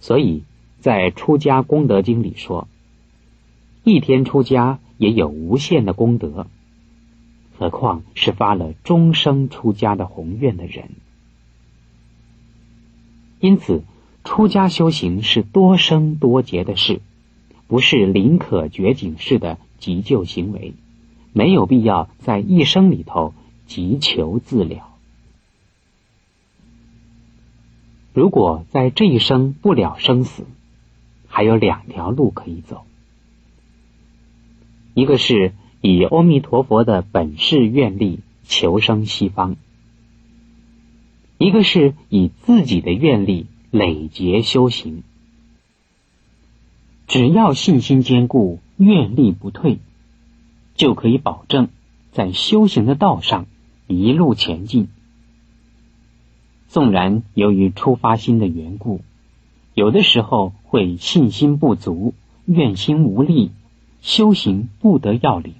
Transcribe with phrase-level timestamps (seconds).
[0.00, 0.44] 所以
[0.80, 2.68] 在《出家功德经》里说，
[3.84, 6.46] 一天出家也有无限的功德，
[7.58, 10.90] 何况是发了终生出家的宏愿的人。
[13.40, 13.82] 因此，
[14.24, 17.00] 出家修行是多生多劫的事，
[17.66, 20.74] 不是临可绝景式的急救行为，
[21.32, 23.34] 没有必要在一生里头
[23.66, 24.87] 急求自了。
[28.18, 30.44] 如果在这一生不了生死，
[31.28, 32.84] 还有两条路可以走：
[34.92, 39.54] 一个是以阿弥陀佛的本事愿力求生西方。
[41.38, 45.04] 一个是以自己的愿力累劫修行，
[47.06, 49.78] 只要信心坚固，愿力不退，
[50.74, 51.68] 就可以保证
[52.10, 53.46] 在修行的道上
[53.86, 54.88] 一路前进。
[56.68, 59.00] 纵然由于出发心的缘故，
[59.74, 63.50] 有的时候会信心不足、愿心无力，
[64.02, 65.54] 修行不得要领。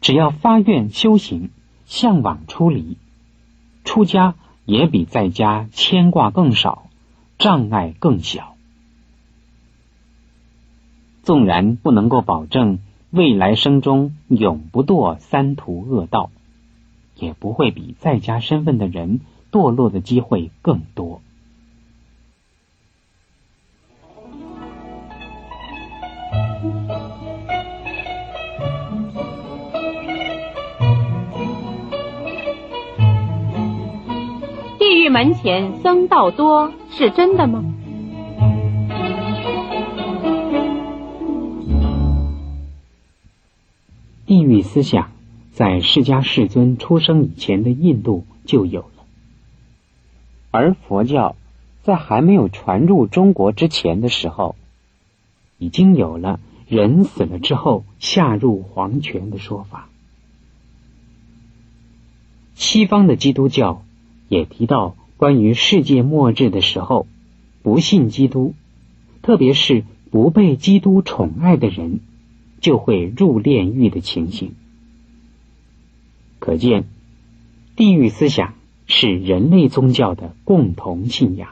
[0.00, 1.50] 只要发愿修行，
[1.84, 2.96] 向往出离。
[3.84, 4.34] 出家
[4.64, 6.88] 也比在家牵挂更少，
[7.38, 8.56] 障碍更小。
[11.22, 12.78] 纵然不能够保证
[13.10, 16.30] 未来生中永不堕三途恶道，
[17.18, 21.20] 也不会比在家身份的人堕落的机会更多。
[34.78, 37.64] 地狱门前僧道多是真的吗？
[44.26, 45.12] 地狱思想
[45.56, 49.06] 在释迦世尊出生以前的印度就有了，
[50.50, 51.34] 而佛教
[51.82, 54.54] 在还没有传入中国之前的时候，
[55.56, 59.88] 已经有了人死了之后下入黄泉的说法。
[62.54, 63.82] 西方的基督教
[64.28, 64.94] 也提到。
[65.18, 67.06] 关于世界末日的时候，
[67.62, 68.52] 不信基督，
[69.22, 72.00] 特别是不被基督宠爱的人，
[72.60, 74.52] 就会入炼狱的情形。
[76.46, 76.84] 可见，
[77.74, 78.54] 地狱思想
[78.86, 81.48] 是人类宗教的共同信仰。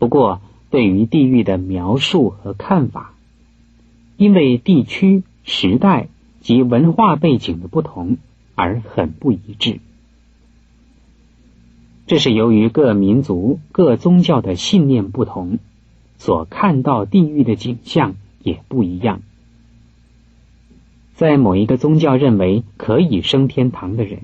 [0.00, 3.14] 不过，对于地狱的描述和看法，
[4.16, 6.08] 因为地区、时代
[6.40, 8.16] 及文化背景的不同，
[8.56, 9.78] 而很不一致。
[12.08, 15.60] 这是由于各民族、各宗教的信念不同，
[16.18, 19.22] 所看到地狱的景象也不一样。
[21.20, 24.20] 在某一个宗教认为可以升天堂的人，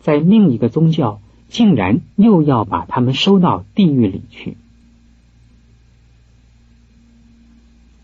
[0.00, 4.58] 在另一个宗教竟然又要把他们收到地狱里去。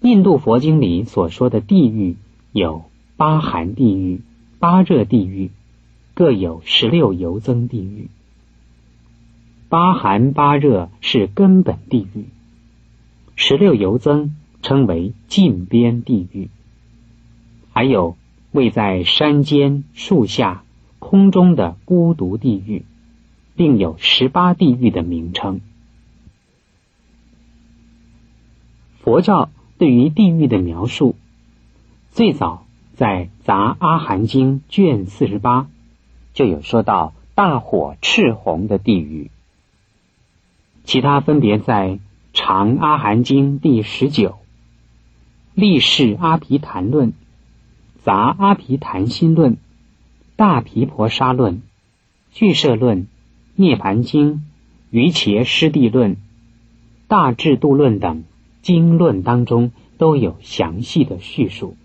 [0.00, 2.16] 印度佛经里所说的地狱
[2.53, 2.84] 有
[3.19, 4.22] 八寒地狱、
[4.59, 5.50] 八热地狱，
[6.15, 8.09] 各有十六游增地狱。
[9.69, 12.25] 八寒八热是根本地狱，
[13.37, 16.49] 十六游增称为近边地狱，
[17.72, 18.16] 还有
[18.53, 20.64] 位在山间、树下、
[20.98, 22.84] 空中的孤独地狱，
[23.56, 25.60] 并有十八地狱的名称。
[29.03, 31.16] 佛教对于地狱的描述，
[32.10, 35.69] 最早在《杂阿含经》卷四十八
[36.34, 39.31] 就有说到大火赤红的地狱。
[40.84, 41.88] 其他分别在
[42.34, 44.31] 《长阿含经》第十九、
[45.54, 47.08] 《立世阿毗昙论》、
[48.10, 49.53] 《杂阿毗昙心论》、
[50.34, 51.54] 《大毗婆沙论》、
[52.32, 52.98] 《俱舍论》、
[53.54, 54.32] 《涅盘经》、
[54.91, 56.15] 《瑜伽师地论》、
[57.06, 58.25] 《大智度论》等
[58.62, 61.76] 经论当中都有详细的叙述。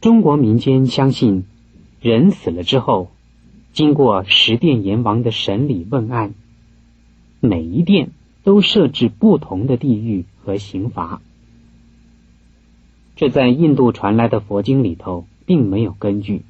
[0.00, 1.42] 中国民间相信，
[2.00, 3.10] 人死了之后。
[3.72, 6.32] 经过十殿阎王的审理问案，
[7.40, 8.10] 每一殿
[8.44, 11.20] 都设置不同的地狱和刑罚。
[13.16, 16.42] 这在印度传来的佛经里头并没有根据，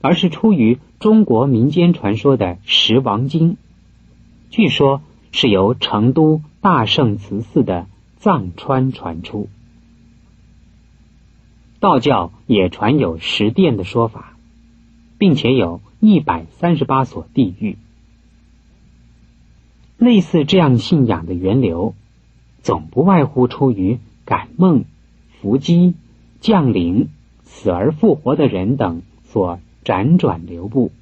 [0.00, 3.52] 而是出于中国民间传说的《十王经》，
[4.50, 5.02] 据说
[5.32, 7.86] 是由成都大圣慈寺的
[8.16, 9.48] 藏川传出。
[11.80, 14.36] 道教也传有十殿的说法，
[15.18, 15.80] 并且有。
[15.98, 17.78] 一百三十八所地狱，
[19.96, 21.94] 类似这样信仰的源流，
[22.60, 24.84] 总不外乎出于感梦、
[25.40, 25.94] 伏击、
[26.40, 27.08] 降临、
[27.42, 30.92] 死而复活的人等所辗转流布。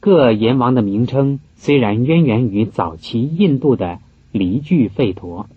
[0.00, 3.98] 各阎王的名称虽然渊源于早期印度的
[4.30, 5.48] 离聚吠陀，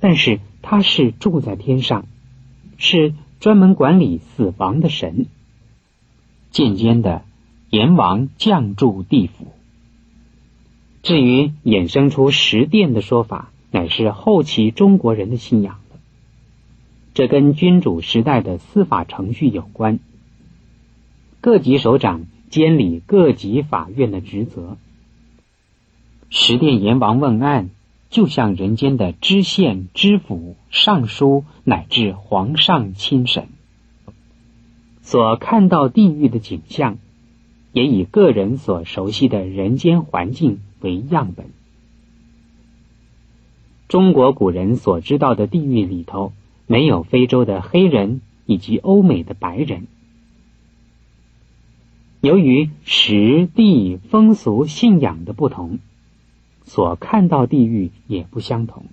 [0.00, 2.06] 但是他是住在天上，
[2.76, 5.26] 是专门管理死亡的神。
[6.50, 7.22] 渐渐的，
[7.70, 9.52] 阎王降住地府。
[11.02, 16.00] 至于衍生出十殿的说法，乃是后期中国人的信仰了。
[17.14, 19.98] 这跟君主时代的司法程序有关。
[21.40, 24.76] 各级首长监理各级法院的职责。
[26.28, 27.70] 十殿阎王问案，
[28.08, 33.48] 就像人间的知县、知府、尚书，乃至皇上亲审。
[35.02, 36.98] 所看到地狱的景象，
[37.72, 41.46] 也以个人所熟悉的人间环境为样本。
[43.90, 46.32] 中国古人所知道的地狱里头，
[46.68, 49.88] 没有非洲的黑人以及欧美的白人。
[52.20, 55.80] 由于时地风俗信仰的不同，
[56.62, 58.84] 所看到地狱也不相同。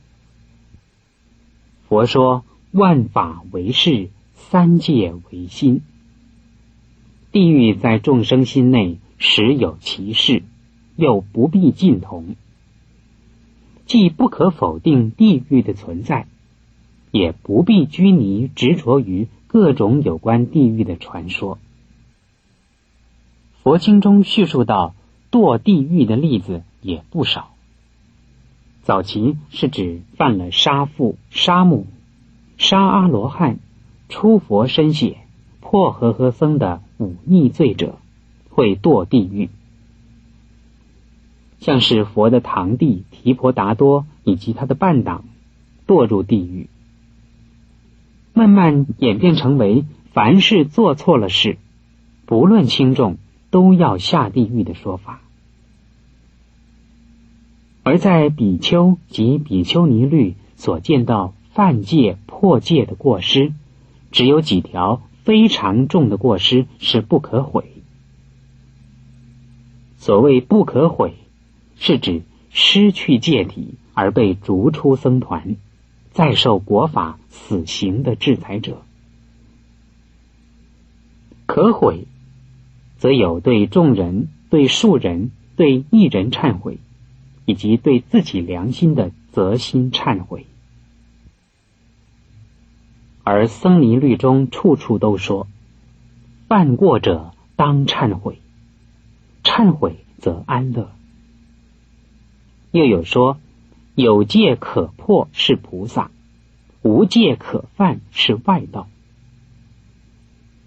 [1.87, 5.81] 佛说万法为事，三界为心。
[7.31, 10.41] 地狱在众生心内实有其事，
[10.95, 12.35] 又不必尽同。
[13.87, 16.27] 既不可否定地狱的存在，
[17.09, 21.57] 也不必拘泥执着于各种有关地狱的传说。
[23.63, 24.93] 佛经中叙述到
[25.31, 27.49] 堕地狱的例子也不少。
[28.83, 31.87] 早期是指犯了杀父、杀母、
[32.57, 33.57] 杀阿罗汉、
[34.09, 35.17] 出佛身血。
[35.59, 37.97] 破和合僧的忤逆罪者
[38.49, 39.49] 会堕地狱，
[41.59, 45.25] 像是佛的堂弟提婆达多以及他的伴党
[45.85, 46.69] 堕入地狱，
[48.33, 51.57] 慢慢演变成为凡是做错了事，
[52.25, 53.17] 不论轻重
[53.49, 55.21] 都要下地狱的说法。
[57.83, 63.53] 而在比丘及比丘尼律所见到犯戒破戒的过失，
[64.11, 65.01] 只有几条。
[65.23, 67.65] 非常重的过失是不可毁。
[69.97, 71.15] 所谓不可毁，
[71.79, 75.55] 是指失去戒体而被逐出僧团，
[76.11, 78.81] 再受国法死刑的制裁者。
[81.45, 82.05] 可悔，
[82.97, 86.79] 则有对众人、对庶人、对一人忏悔，
[87.45, 90.45] 以及对自己良心的责心忏悔。
[93.23, 95.47] 而僧尼律中处处都说，
[96.47, 98.39] 犯过者当忏悔，
[99.43, 100.91] 忏悔则安乐。
[102.71, 103.39] 又有说，
[103.95, 106.11] 有戒可破是菩萨，
[106.81, 108.87] 无戒可犯是外道，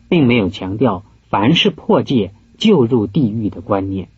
[0.09, 4.09] 并没有强调凡是破戒就入地狱的观念。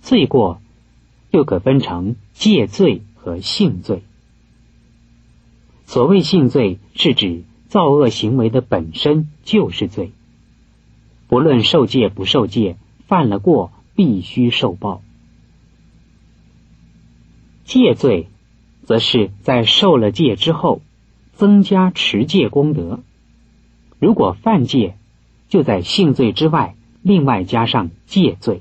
[0.00, 0.60] 罪过
[1.30, 4.02] 又可分成戒罪和性罪。
[5.84, 10.12] 所谓性罪，是指造恶行为的本身就是罪，
[11.28, 12.76] 不论受戒不受戒，
[13.06, 15.02] 犯了过必须受报。
[17.64, 18.28] 戒罪，
[18.84, 20.80] 则是在受了戒之后，
[21.32, 23.00] 增加持戒功德。
[23.98, 24.96] 如果犯戒，
[25.48, 28.60] 就在性罪之外，另外加上戒罪。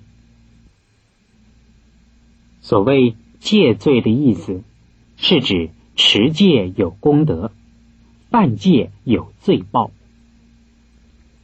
[2.61, 4.63] 所谓戒罪的意思，
[5.17, 5.69] 是指。
[5.97, 7.53] 持戒有功德，
[8.29, 9.91] 犯戒有罪报。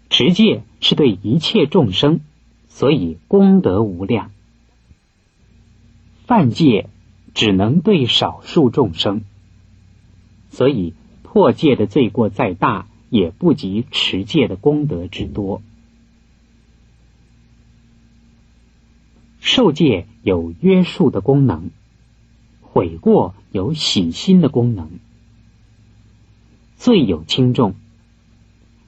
[0.10, 2.20] 持戒是对一切众生，
[2.74, 4.32] 所以功德无量；
[6.26, 6.90] 犯戒
[7.34, 9.22] 只能对少数众生，
[10.50, 15.62] 所以破戒的罪过再大，也不及持戒的功德之多。
[19.40, 21.70] 受戒有约束的功能。
[22.74, 24.92] 悔过有洗心的功能，
[26.78, 27.76] 罪有轻重，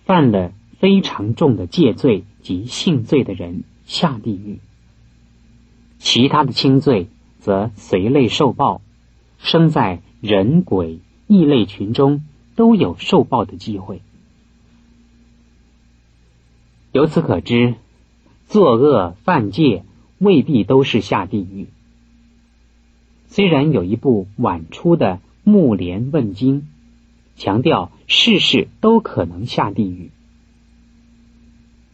[0.06, 4.60] 犯了非常重的戒罪及性罪的人下地狱；
[6.00, 7.08] 其他的轻罪
[7.40, 8.82] 则随类受报，
[9.38, 12.24] 生在人鬼异类群中
[12.56, 14.02] 都有受报的机会。
[16.92, 17.76] 由此可知，
[18.48, 19.84] 作恶犯戒
[20.20, 21.68] 未必都是下地狱。
[23.28, 26.62] 虽然有一部晚出的《木莲问经》，
[27.36, 30.12] 强调事事都可能下地狱，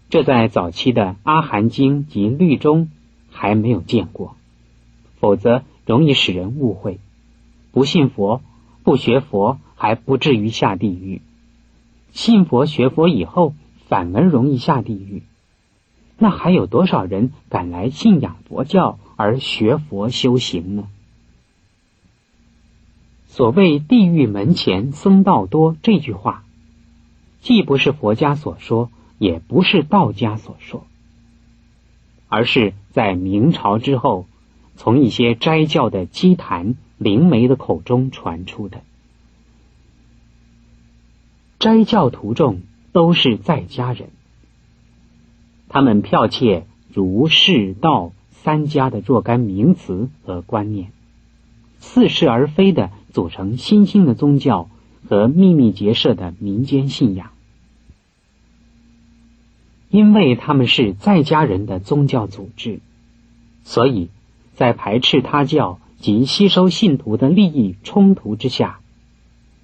[0.09, 2.89] 这在早期的《阿含经》及律中
[3.29, 4.35] 还没有见过，
[5.19, 6.99] 否则容易使人误会。
[7.71, 8.41] 不信佛、
[8.83, 11.21] 不学佛还不至于下地狱，
[12.11, 13.53] 信佛学佛以后
[13.87, 15.21] 反而容易下地狱，
[16.17, 20.87] 那还有多少人敢来信仰佛教而学佛修行呢？
[23.27, 26.43] 所谓“地狱门前僧道多”这句话，
[27.41, 28.89] 既不是佛家所说，
[29.19, 30.87] 也不是道家所说，
[32.27, 34.25] 而是在明朝之后，
[34.75, 38.81] 从一些斋教的积坛灵媒的口中传出的。
[41.59, 42.61] 斋教徒众
[42.93, 44.09] 都是在家人。
[45.67, 50.91] 他们剽窃儒释道三家的若干名词和观念，
[51.79, 54.69] 似是而非的组成新兴的宗教
[55.09, 57.31] 和秘密结社的民间信仰。
[59.89, 62.79] 因为他们是在家人的宗教组织，
[63.63, 64.09] 所以
[64.55, 68.79] 在排斥他教及吸收信徒的利益冲突之下，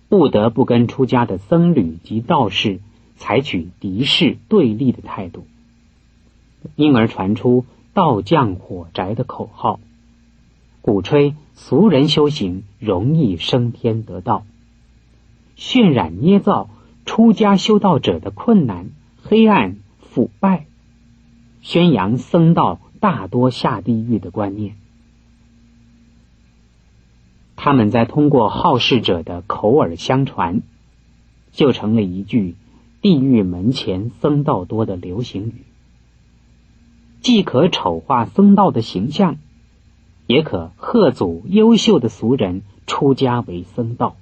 [0.10, 2.79] 不得不跟出家的僧侣及道士
[3.17, 5.46] 采取敌视对立的态度。
[6.75, 9.79] 因而传出“道降火宅”的口号，
[10.82, 14.44] 鼓吹俗人修行容易升天得道，
[15.55, 16.70] 渲染捏造
[17.05, 18.89] 出家修道者的困难、
[19.22, 19.75] 黑暗、
[20.15, 20.65] 腐败，
[21.62, 24.77] 宣扬僧道大多下地狱的观念。
[27.57, 30.62] 他们在通过好事者的口耳相传，
[31.51, 32.55] 就成了一句
[33.03, 35.65] “地狱门前僧道多”的流行语。
[37.19, 39.36] 既可丑化僧道的形象，
[40.27, 44.15] 也可贺祖优秀的俗人出家为僧道。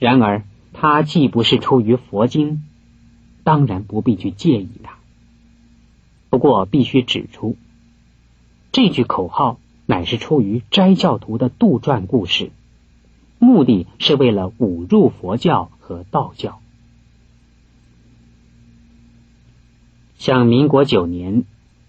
[0.00, 2.64] 然而，他既不是出于佛经，
[3.44, 4.98] 当然不必去介意他。
[6.30, 7.56] 不过，必须指出，
[8.72, 12.50] 这句口号乃是出于斋教徒的杜撰故事，
[13.38, 16.60] 目的是为了侮辱佛教和道教。
[20.16, 21.44] 像民国九年，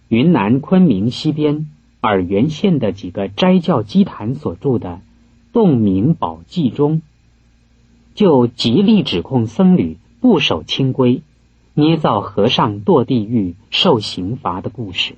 [0.09, 1.69] 云南昆明西边
[2.01, 4.89] 洱源县的几个斋教基坛所著的
[5.53, 7.01] 《洞明宝记》中，
[8.15, 11.21] 就极力指控僧侣不守清规，
[11.73, 15.15] 捏造和尚堕地狱受刑罚的故事。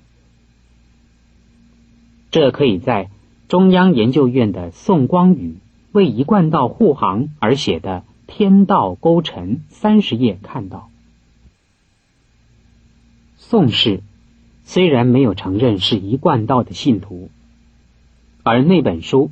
[2.31, 3.09] 这可以在
[3.47, 5.57] 中央研究院的宋光宇
[5.91, 10.89] 为一贯道护航而写的《天道勾陈》三十页看到。
[13.37, 14.01] 宋氏
[14.63, 17.29] 虽然没有承认是一贯道的信徒，
[18.43, 19.29] 而那本书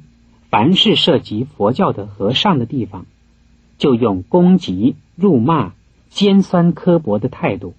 [0.50, 3.08] 凡是涉及佛教的和尚的地方，
[3.80, 5.74] 就用攻击、辱骂、
[6.14, 7.74] 尖酸刻薄的态度，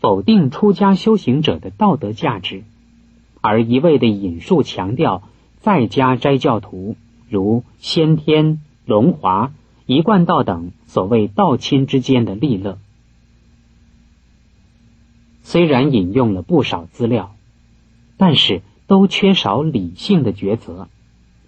[0.00, 2.64] 否定出家修行者的道德价值，
[3.42, 5.22] 而一味的引述强调
[5.60, 6.96] 在家斋教徒
[7.28, 9.52] 如先天、龙华、
[9.84, 12.78] 一贯道等所谓道亲之间的利乐。
[15.42, 17.34] 虽然引用了不少资料，
[18.16, 20.88] 但是都缺少理性的抉择，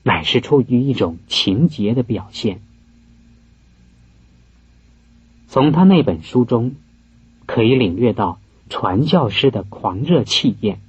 [0.03, 2.61] 乃是出于一种情节的表现。
[5.50, 6.76] 从他那本书中，
[7.45, 8.38] 可以领略到
[8.69, 10.80] 传教师的狂热气焰，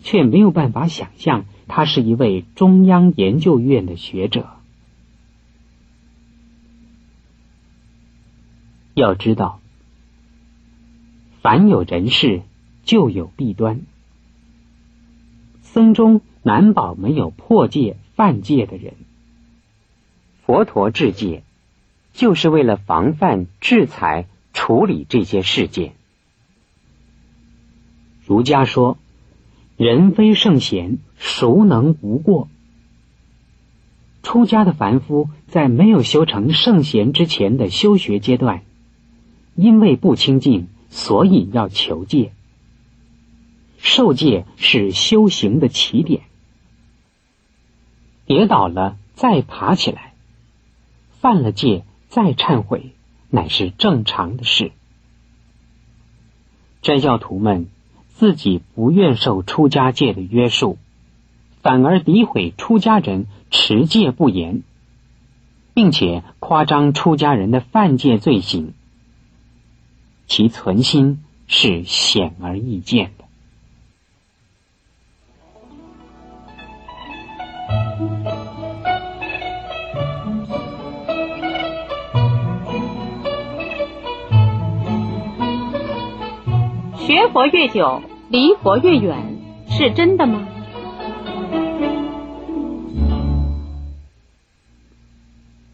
[0.00, 4.46] 却没有办法想象他是一位中央研究院的学者。
[8.94, 9.60] 要知道。
[11.42, 12.42] 凡有人事，
[12.84, 13.80] 就有弊端。
[15.62, 18.94] 僧中难保没有破戒、犯戒的人。
[20.46, 21.42] 佛陀治戒，
[22.14, 25.92] 就是为了防范、制裁、处理这些事件。
[28.24, 28.96] 儒家说
[29.76, 32.48] ：“人非圣贤，孰能无过？”
[34.22, 38.62] 出家的凡夫在没有修成圣贤之前的修学阶段，
[39.54, 40.68] 因为不清净。
[40.90, 42.32] 所以要求戒，
[43.78, 46.22] 受戒是修行的起点。
[48.26, 50.14] 跌倒了再爬起来，
[51.20, 52.92] 犯了戒再忏悔，
[53.28, 54.70] 乃是正常的事。
[56.80, 57.66] 斋教徒们
[58.06, 60.78] 自己不愿受出家戒的约束，
[61.60, 64.62] 反而诋毁出家人持戒不严，
[65.74, 68.74] 并且夸张出家人的犯戒罪行。
[70.28, 73.23] 其存心是显而易见的。
[87.24, 90.46] 学佛越久，离佛越远，是真的吗？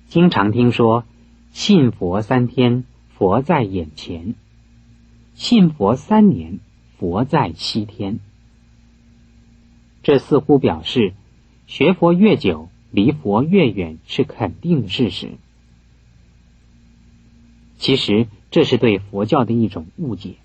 [0.07, 1.03] 经常听说，
[1.51, 4.37] 信佛三天，佛在眼前。
[5.35, 6.61] 信佛三年，
[6.97, 8.21] 佛在西天。
[10.05, 11.15] 这似乎表示，
[11.67, 15.31] 学佛越久，离佛越远是肯定的事实。
[17.77, 20.37] 其实这是对佛教的一种误解，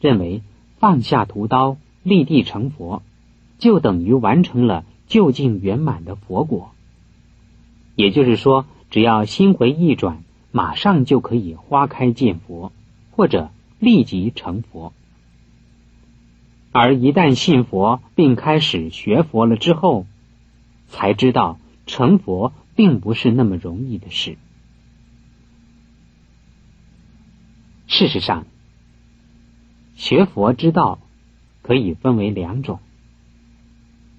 [0.00, 0.42] 认为
[0.78, 3.02] 放下屠刀，立地成佛，
[3.58, 6.70] 就等于完成了究竟圆满的佛果。
[7.96, 12.72] 也就是说，只要心回意转，马上就可以花开见佛，
[13.10, 14.92] 或者立即成佛。
[16.70, 20.06] 而一旦信佛并开始学佛了之后，
[20.86, 24.36] 才知道成佛并不是那么容易的事。
[27.88, 28.46] 事实上，
[29.98, 31.00] 学佛之道
[31.60, 32.78] 可以分为两种，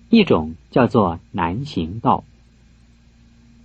[0.09, 2.25] 一种叫做难行道，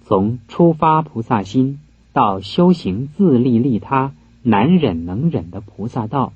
[0.04, 1.80] 从出发菩萨心
[2.12, 6.33] 到修行自利利他、难忍能忍的菩萨道，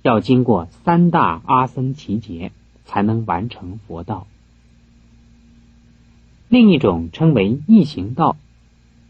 [0.00, 2.50] 要经过三大阿僧祇劫
[2.86, 4.26] 才能完成佛道；
[6.48, 8.38] 另一种称为易行道，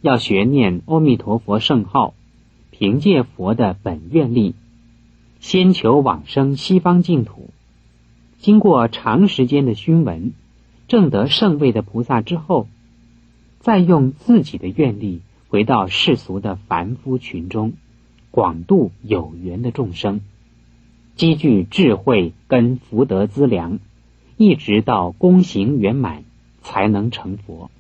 [0.01, 2.15] 要学念阿弥陀佛圣号。
[2.73, 4.55] 凭借佛的本愿力，
[5.41, 7.51] 先求往生西方净土，
[8.39, 10.33] 经过长时间的熏闻，
[10.87, 12.69] 证得圣位的菩萨之后，
[13.59, 17.73] 再用自己的愿力回到世俗的凡夫群中，
[18.31, 20.21] 广度有缘的众生，
[21.17, 23.79] 积聚智慧跟福德资粮，
[24.37, 26.25] 一直到功行圆满，
[26.61, 27.71] 才能成佛。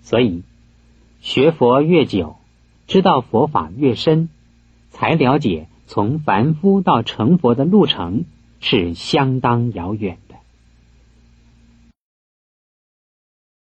[0.00, 0.42] 所以，
[1.20, 2.36] 学佛越久。
[2.86, 4.28] 知道佛法越深，
[4.94, 8.26] 才了解从凡夫到成佛的路程
[8.60, 10.18] 是相当遥远。